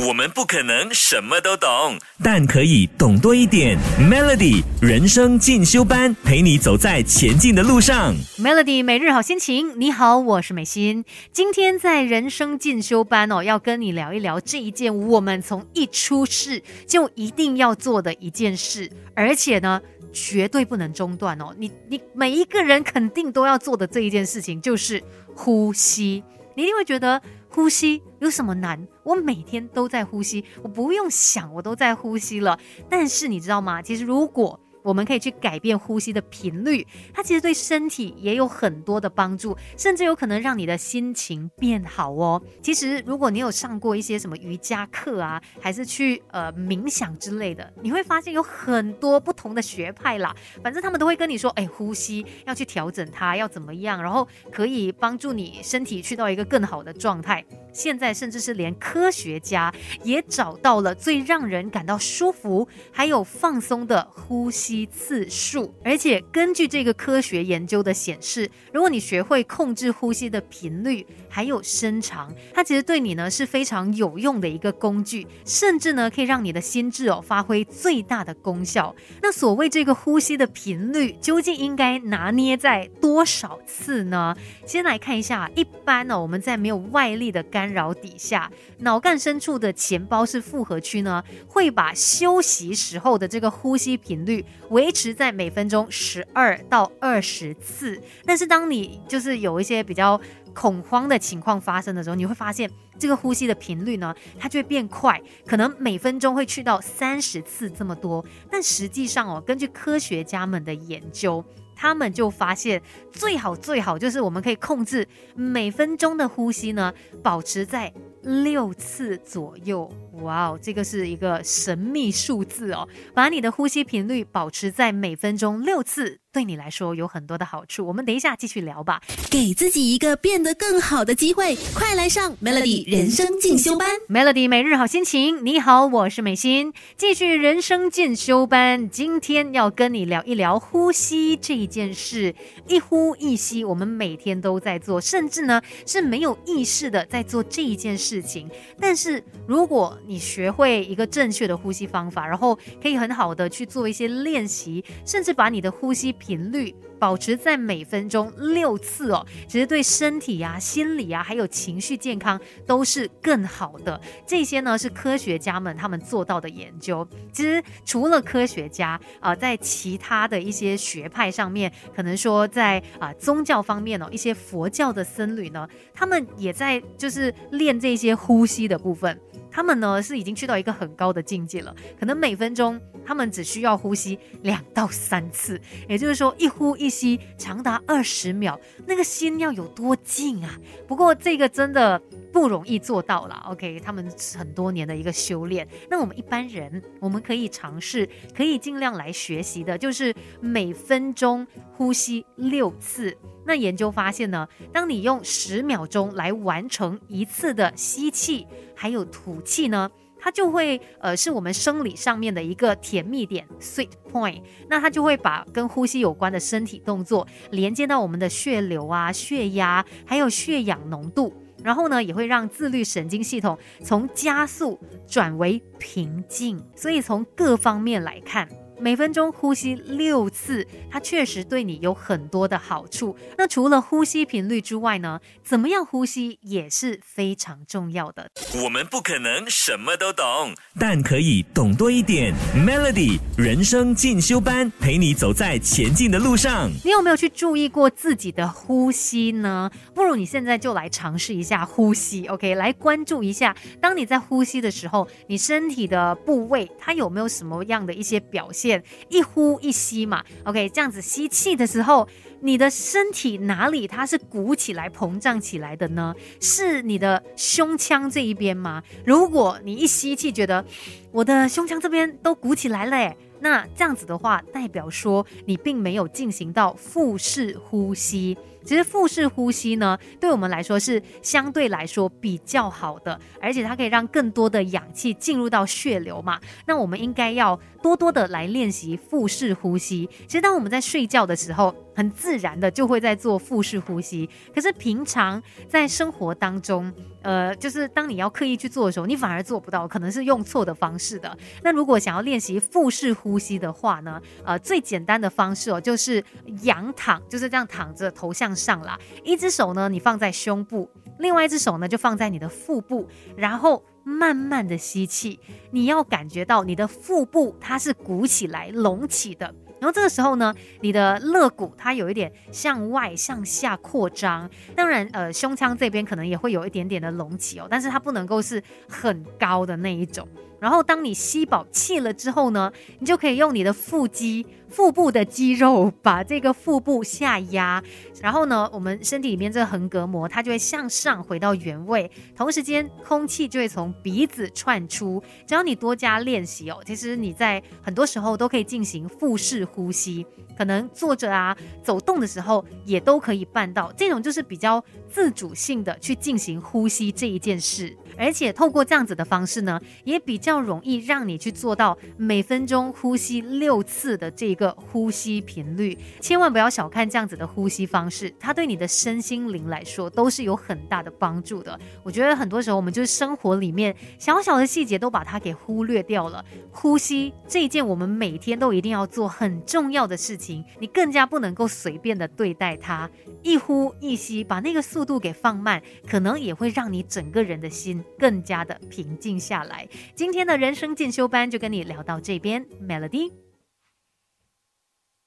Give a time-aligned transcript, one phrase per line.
[0.00, 3.78] 我们不可能什么都懂，但可以懂多一点。
[4.00, 8.14] Melody 人生进修班，陪你走在前进的路上。
[8.38, 11.04] Melody 每日好心情，你好，我是美心。
[11.30, 19.78] 今天在人生进修班哦，要跟你聊一聊这一件我们从一出世就一定要做的一件事，而且呢，
[20.10, 21.54] 绝对不能中断哦。
[21.58, 25.02] 你你每一个人肯定都要做的这一件事情就是
[25.34, 26.24] 呼吸。
[26.54, 28.86] 你一定会觉得呼吸有什么难？
[29.02, 32.58] 我每天都在呼吸，我不用想，我都在呼吸了。
[32.88, 33.82] 但是你知道吗？
[33.82, 42.42] 其实如果我们可以去改变呼吸的频率，它其实对身体也有很多的帮助，甚至有可能让你的心情变好哦。
[42.62, 50.34] 其实，如果你有上过一些什么瑜伽课啊，还是去呃冥想之类的，你会发现有很多不同的学派啦。
[50.62, 57.44] 反正他们都会跟你说，哎，呼吸要去调整它，要怎么样，然后可以帮助你身体去到一个更好的状态。
[57.72, 78.96] 现在甚至是连科学家也找到了最让人感到舒服还有放松的呼吸吸次数，而且根据这个科学研究的显示，如果你学会控制呼吸的频率还有伸长，它其实对你呢是非常有用的一个工具，甚至呢可以让你的心智哦发挥最大的功效。
[79.20, 84.34] 那所谓这个呼吸的频率究竟应该拿捏在多少次呢？
[84.66, 98.00] 先来看一下，一般呢我们在没有外力的干扰底下，脑干深处的前包是复合区呢，会把休息时候的这个呼吸频率维持在每分钟十二到二十次。
[98.24, 100.20] 但是当你就是有一些比较
[100.54, 108.24] 恐慌的情况发生的时候，你会发现这个呼吸的频率呢，它就会变快，可能每分钟会去到三十次这么多。
[108.50, 111.44] 但实际上哦，根据科学家们的研究。
[111.74, 116.92] 他们就发现，最好最好就是我们可以控制每分钟的呼吸呢，
[117.24, 119.90] 保持在六次左右。
[120.22, 122.88] 哇哦，这个是一个神秘数字哦！
[123.12, 127.86] 把你的呼吸频率保持在每分钟六次，对你来说有很多的好处。
[127.86, 129.02] 我们等一下继续聊吧。
[129.30, 133.86] 给自己一个变得更好的机会，快来上 Melody 人生进修班。
[134.08, 138.88] Melody 每日好心情，你好，我是美心，继续人生进修班。
[138.88, 142.34] 今天要跟你聊一聊呼吸这一件事，
[142.66, 148.48] 一呼一吸，我们每天都在做，甚至呢是没有意识的在做这一件事情。
[148.80, 164.00] 但是如果你学会一个正确的呼吸方法，然后可以很好的去做一些练习，甚至把你的呼吸频率保持在每分钟六次哦，其实对身体呀、心理啊，还有情绪健康都是更好的。
[164.24, 167.06] 这些呢是科学家们他们做到的研究。
[167.32, 179.18] 其实除了科学家啊、在其他的一些学派上面，可能说在啊、宗教方面哦，一些佛教的僧侣呢，他们也在就是练这些呼吸的部分。
[179.50, 190.58] 他们呢是已经去到一个很高的境界了，可能每分钟他们只需要呼吸两到三次，也就是说一呼一吸长达二十秒，那个心要有多静啊！
[190.86, 192.00] 不过这个真的
[192.32, 195.66] 不容易做到了 OK，他们很多年的一个修炼。
[195.90, 201.46] 那我们一般人，我们可以尝试，可以尽量来学习的，就是每分钟
[201.76, 203.16] 呼吸六次。
[203.44, 209.90] 那研究发现呢，当你用十秒钟来完成一次的吸气，还有吐气呢，
[210.22, 214.40] 它就会呃是我们生理上面的一个甜蜜点 （sweet point）。
[214.68, 221.34] 那它就会把跟呼吸有关的身体动作连接到我们的血流啊、血压，还有血氧浓度。
[221.64, 226.64] 然后呢，也会让自律神经系统从加速转为平静。
[226.76, 228.48] 所以从各方面来看。
[228.82, 233.16] 每分钟呼吸六次，它确实对你有很多的好处。
[233.38, 238.28] 那除了呼吸频率之外呢，怎么样呼吸也是非常重要的。
[238.64, 242.34] 我们不可能什么都懂，但可以懂多一点。
[242.56, 246.68] Melody 人生进修班，陪你走在前进的路上。
[246.84, 249.70] 你有没有去注意过自己的呼吸呢？
[249.94, 252.56] 不如你现在就来尝试一下呼吸，OK？
[252.56, 258.71] 来关注一下，当你在呼吸的时候，你身体的部位它有没有什么样的一些表现？
[259.08, 262.06] 一呼一吸嘛，OK，这样子吸气的时候，
[262.40, 266.14] 你的身体哪里它是鼓起来、膨胀起来的呢？
[266.40, 268.82] 是你的胸腔这一边吗？
[269.04, 270.64] 如果你一吸气，觉得
[271.10, 278.36] 我的胸腔这边都鼓起来了，那这样子的话，代表说你并没有进行到腹式呼吸。
[278.64, 286.40] 其实腹式呼吸呢，对我们来说是相对来说比较好的，而且它可以让更多的氧气进入到血流嘛。
[286.66, 290.08] 那我们应该要多多的来练习腹式呼吸。
[290.26, 294.28] 其实当我们在睡觉的时候，很自然的就会在做腹式呼吸。
[294.54, 296.92] 可是平常在生活当中，
[297.22, 301.36] 呃，就是当你要刻意去做的时候，你反而做不到，可能是用错的方式的。
[301.62, 306.22] 那如果想要练习腹式呼吸的话呢，呃，最简单的方式哦，就是
[306.62, 313.82] 仰躺，就是这样躺着，头向上啦，一只手呢你放在胸部，另外一只手呢就放在你的腹部，然后。
[314.04, 315.38] 慢慢的吸气，
[315.70, 319.54] 你要感觉到你的腹部它是鼓起来、隆起的。
[319.82, 324.48] 然后这个时候呢，你的肋骨它有一点向外、向下扩张。
[324.76, 330.28] 当然，呃，胸腔这边可能也会有一点点的隆起哦，但是它不能够是很高的那一种。
[330.62, 334.46] 然后当你吸饱气了之后呢，你就可以用你的腹肌。
[334.68, 337.82] 腹部的肌肉把这个腹部下压，
[338.22, 345.22] 然后呢，我们身体里面这个横膈膜它就会向上回到原位，同时间空气就会从鼻子窜出。
[345.46, 350.26] 只要你多加练习哦，其实你在很多时候都可以进行腹式呼吸，
[350.56, 353.92] 可能坐着啊、走动的时候也都可以办到。
[353.94, 364.76] 这种就是比较自主性的去进行呼吸这一件事，而且透过这样子的方式呢，也比较要容易让你去做到每分钟呼吸六次的这个。
[364.92, 371.78] 呼吸频率，千万不要小看这样子的呼吸方式，它对你的身心灵来说都是有很大的帮助的。
[372.02, 376.44] 我觉得很多时候我们就是生活里面小小的细节都把它给忽略掉了。
[376.70, 383.08] 呼吸这一件我们每天都一定要做很重要的事情，你更加不能够随便的对待它。
[383.42, 389.88] 一呼一吸，把那个速度给放慢，可能也会让你整个人的心更加的平静下来。
[390.14, 393.30] 今天天的人生进修班就跟你聊到这边，Melody。